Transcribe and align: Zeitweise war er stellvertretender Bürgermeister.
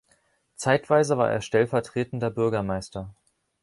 Zeitweise 0.55 1.19
war 1.19 1.29
er 1.29 1.41
stellvertretender 1.41 2.31
Bürgermeister. 2.31 3.13